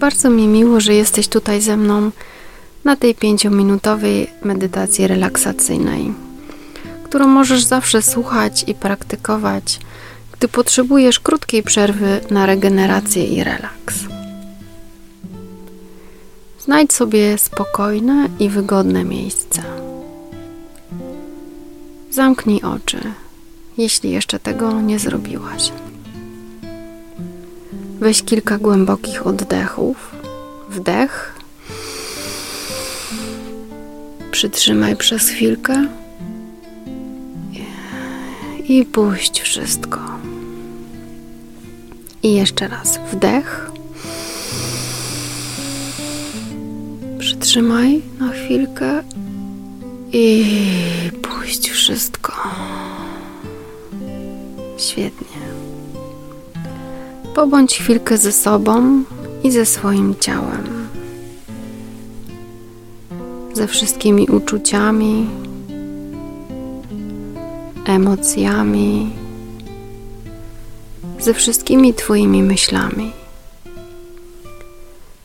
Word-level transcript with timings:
Bardzo 0.00 0.30
mi 0.30 0.48
miło, 0.48 0.80
że 0.80 0.94
jesteś 0.94 1.28
tutaj 1.28 1.60
ze 1.60 1.76
mną 1.76 2.10
na 2.84 2.96
tej 2.96 3.14
pięciominutowej 3.14 4.30
medytacji 4.42 5.06
relaksacyjnej, 5.06 6.12
którą 7.04 7.26
możesz 7.26 7.64
zawsze 7.64 8.02
słuchać 8.02 8.64
i 8.66 8.74
praktykować, 8.74 9.80
gdy 10.32 10.48
potrzebujesz 10.48 11.20
krótkiej 11.20 11.62
przerwy 11.62 12.20
na 12.30 12.46
regenerację 12.46 13.24
i 13.24 13.44
relaks. 13.44 13.94
Znajdź 16.64 16.92
sobie 16.92 17.38
spokojne 17.38 18.28
i 18.38 18.48
wygodne 18.48 19.04
miejsce. 19.04 19.62
Zamknij 22.10 22.62
oczy, 22.62 22.98
jeśli 23.78 24.10
jeszcze 24.10 24.38
tego 24.38 24.80
nie 24.80 24.98
zrobiłaś. 24.98 25.72
Weź 28.00 28.22
kilka 28.22 28.58
głębokich 28.58 29.26
oddechów. 29.26 30.10
Wdech. 30.70 31.34
Przytrzymaj 34.30 34.96
przez 34.96 35.28
chwilkę 35.28 35.86
i 38.68 38.84
puść 38.84 39.40
wszystko. 39.40 40.00
I 42.22 42.34
jeszcze 42.34 42.68
raz 42.68 42.98
wdech. 43.12 43.70
Przytrzymaj 47.18 48.02
na 48.18 48.32
chwilkę 48.32 49.02
i 50.12 50.44
puść 51.22 51.70
wszystko. 51.70 52.32
Świetnie. 54.78 55.33
Pobądź 57.34 57.78
chwilkę 57.78 58.18
ze 58.18 58.32
sobą 58.32 59.04
i 59.44 59.50
ze 59.50 59.66
swoim 59.66 60.14
ciałem. 60.20 60.88
Ze 63.52 63.66
wszystkimi 63.66 64.26
uczuciami, 64.26 65.26
emocjami, 67.86 69.10
ze 71.20 71.34
wszystkimi 71.34 71.94
Twoimi 71.94 72.42
myślami. 72.42 73.12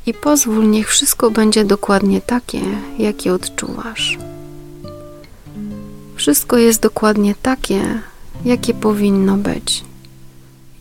I 0.05 0.13
pozwól, 0.13 0.69
niech 0.69 0.89
wszystko 0.89 1.31
będzie 1.31 1.65
dokładnie 1.65 2.21
takie, 2.21 2.61
jakie 2.97 3.33
odczuwasz. 3.33 4.17
Wszystko 6.15 6.57
jest 6.57 6.81
dokładnie 6.81 7.35
takie, 7.41 8.01
jakie 8.45 8.73
powinno 8.73 9.37
być. 9.37 9.88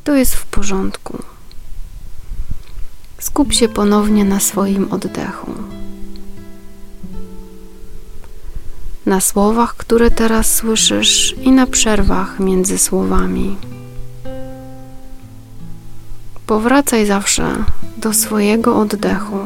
To 0.08 0.14
jest 0.14 0.34
w 0.34 0.46
porządku. 0.46 1.18
Skup 3.18 3.52
się 3.52 3.68
ponownie 3.68 4.24
na 4.24 4.40
swoim 4.40 4.92
oddechu. 4.92 5.52
Na 9.06 9.20
słowach, 9.20 9.76
które 9.76 10.10
teraz 10.10 10.54
słyszysz, 10.54 11.34
i 11.42 11.50
na 11.50 11.66
przerwach 11.66 12.40
między 12.40 12.78
słowami. 12.78 13.56
Powracaj 16.46 17.06
zawsze 17.06 17.64
do 17.96 18.12
swojego 18.12 18.76
oddechu. 18.76 19.38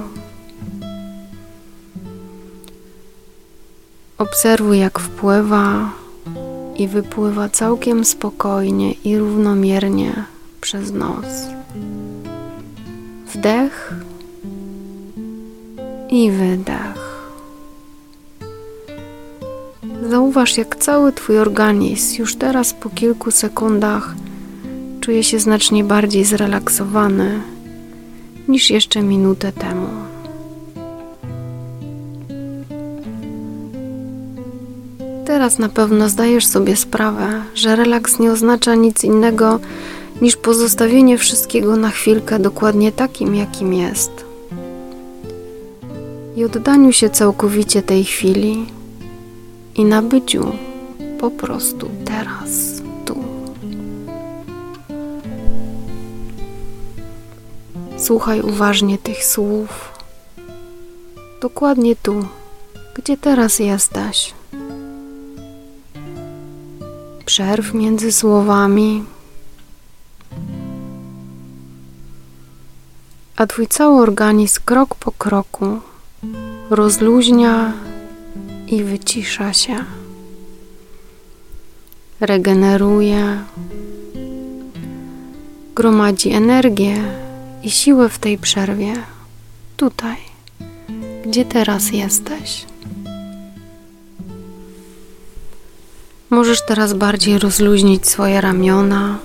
Obserwuj, 4.18 4.78
jak 4.78 4.98
wpływa 4.98 5.90
i 6.77 6.88
wypływa 6.88 7.48
całkiem 7.48 8.05
spokojnie 8.05 8.92
i 8.92 9.18
równomiernie 9.18 10.31
przez 10.73 10.92
nos. 10.92 11.27
Wdech 13.34 13.95
i 16.11 16.31
wydech. 16.31 17.27
Zauważ, 20.11 20.57
jak 20.57 20.77
cały 20.77 21.13
Twój 21.13 21.39
organizm 21.39 22.19
już 22.19 22.36
teraz 22.36 22.74
po 22.74 22.91
kilku 22.91 23.30
sekundach 23.30 24.14
czuje 25.01 25.24
się 25.24 25.39
znacznie 25.39 25.85
bardziej 25.85 26.24
zrelaksowany 26.24 27.41
niż 28.48 28.70
jeszcze 28.70 29.02
minutę 29.02 29.52
temu. 29.52 29.89
Teraz 35.25 35.58
na 35.58 35.69
pewno 35.69 36.08
zdajesz 36.08 36.46
sobie 36.46 36.77
sprawę, 36.77 37.42
że 37.55 37.77
relaks 37.77 38.19
nie 38.19 38.33
oznacza 38.33 38.75
nic 38.75 39.05
innego 39.05 39.61
niż 40.22 40.36
pozostawienie 40.36 41.18
wszystkiego 41.18 41.77
na 41.77 41.90
chwilkę 41.90 42.38
dokładnie 42.38 42.92
takim, 42.92 43.34
jakim 43.34 43.74
jest. 43.74 44.10
I 46.36 46.44
oddaniu 46.44 46.92
się 46.92 47.10
całkowicie 47.10 47.83
tej 47.83 48.05
chwili 48.05 48.66
i 49.74 49.84
nabyciu 49.84 50.52
po 51.20 51.30
prostu 51.30 51.90
teraz, 52.05 52.83
tu. 53.05 53.24
Słuchaj 57.96 58.40
uważnie 58.40 58.98
tych 58.98 59.24
słów, 59.24 59.92
dokładnie 61.40 61.96
tu, 61.96 62.24
gdzie 62.94 63.16
teraz 63.16 63.58
jesteś. 63.58 64.34
Przerw 67.24 67.74
między 67.74 68.12
słowami, 68.12 69.04
a 73.42 73.47
Twój 73.47 73.67
cały 73.67 74.03
organizm 74.03 74.61
krok 74.64 74.95
po 74.95 75.13
kroku 75.13 75.80
rozluźnia 76.70 77.73
i 78.67 78.85
wycisza 78.85 79.53
się. 79.53 79.85
Regeneruje, 82.20 83.39
gromadzi 85.75 86.31
energię 86.31 86.97
i 87.63 87.70
siłę 87.70 88.08
w 88.08 88.19
tej 88.19 88.39
przerwie, 88.39 88.95
tutaj, 89.77 90.17
gdzie 91.27 91.45
teraz 91.45 91.92
jesteś. 91.92 92.67
Możesz 96.31 96.67
teraz 96.67 96.92
bardziej 96.92 97.39
rozluźnić 97.39 98.08
swoje 98.08 98.41
ramiona 98.41 99.19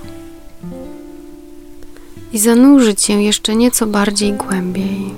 i 2.38 2.40
zanurzyć 2.40 3.02
się 3.02 3.22
jeszcze 3.22 3.56
nieco 3.56 3.86
bardziej 3.86 4.32
głębiej. 4.32 5.14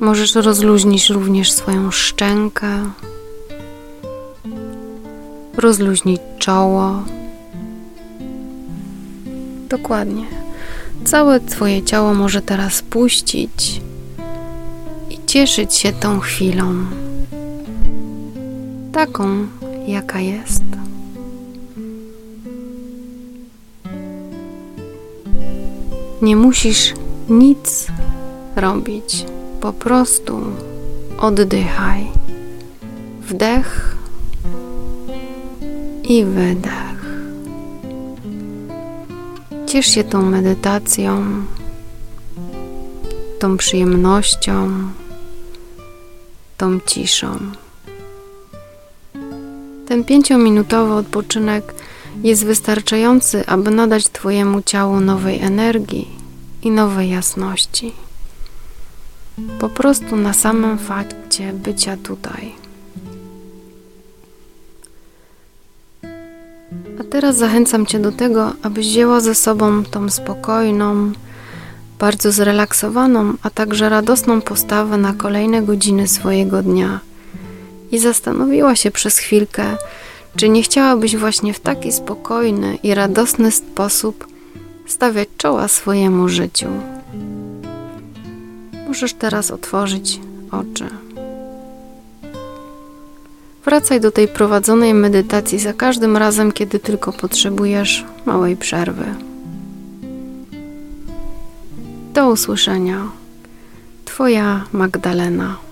Możesz 0.00 0.34
rozluźnić 0.34 1.10
również 1.10 1.52
swoją 1.52 1.90
szczękę, 1.90 2.90
rozluźnić 5.56 6.20
czoło. 6.38 7.02
Dokładnie. 9.68 10.24
Całe 11.04 11.40
Twoje 11.40 11.82
ciało 11.82 12.14
może 12.14 12.42
teraz 12.42 12.82
puścić 12.82 13.80
i 15.10 15.26
cieszyć 15.26 15.74
się 15.74 15.92
tą 15.92 16.20
chwilą, 16.20 16.74
taką, 18.92 19.46
jaka 19.86 20.20
jest. 20.20 20.64
Nie 26.22 26.36
musisz 26.36 26.94
nic 27.28 27.86
robić. 28.56 29.26
Po 29.60 29.72
prostu 29.72 30.40
oddychaj. 31.18 32.06
Wdech 33.22 33.96
i 36.04 36.24
wydech. 36.24 37.00
Ciesz 39.66 39.86
się 39.86 40.04
tą 40.04 40.22
medytacją, 40.22 41.24
tą 43.38 43.56
przyjemnością, 43.56 44.70
tą 46.56 46.80
ciszą. 46.86 47.38
Ten 49.88 50.04
pięciominutowy 50.04 50.92
odpoczynek 50.92 51.74
jest 52.22 52.44
wystarczający, 52.44 53.46
aby 53.46 53.70
nadać 53.70 54.08
Twojemu 54.08 54.62
ciału 54.62 55.00
nowej 55.00 55.40
energii 55.40 56.08
i 56.62 56.70
nowej 56.70 57.10
jasności. 57.10 57.92
Po 59.58 59.68
prostu 59.68 60.16
na 60.16 60.32
samym 60.32 60.78
fakcie 60.78 61.52
bycia 61.52 61.96
tutaj. 61.96 62.52
A 67.00 67.04
teraz 67.10 67.36
zachęcam 67.36 67.86
Cię 67.86 67.98
do 67.98 68.12
tego, 68.12 68.52
abyś 68.62 68.86
wzięła 68.86 69.20
ze 69.20 69.34
sobą 69.34 69.84
tą 69.84 70.10
spokojną, 70.10 71.12
bardzo 71.98 72.32
zrelaksowaną, 72.32 73.34
a 73.42 73.50
także 73.50 73.88
radosną 73.88 74.40
postawę 74.40 74.96
na 74.96 75.12
kolejne 75.12 75.62
godziny 75.62 76.08
swojego 76.08 76.62
dnia 76.62 77.00
i 77.90 77.98
zastanowiła 77.98 78.76
się 78.76 78.90
przez 78.90 79.18
chwilkę, 79.18 79.76
czy 80.36 80.48
nie 80.48 80.62
chciałabyś 80.62 81.16
właśnie 81.16 81.54
w 81.54 81.60
taki 81.60 81.92
spokojny 81.92 82.78
i 82.82 82.94
radosny 82.94 83.50
sposób 83.50 84.26
stawiać 84.86 85.28
czoła 85.36 85.68
swojemu 85.68 86.28
życiu. 86.28 86.68
Możesz 88.88 89.14
teraz 89.14 89.50
otworzyć 89.50 90.20
oczy. 90.50 90.88
Wracaj 93.64 94.00
do 94.00 94.10
tej 94.10 94.28
prowadzonej 94.28 94.94
medytacji 94.94 95.58
za 95.58 95.72
każdym 95.72 96.16
razem, 96.16 96.52
kiedy 96.52 96.78
tylko 96.78 97.12
potrzebujesz 97.12 98.04
małej 98.26 98.56
przerwy. 98.56 99.04
Do 102.14 102.30
usłyszenia. 102.30 103.08
Twoja 104.04 104.64
Magdalena. 104.72 105.69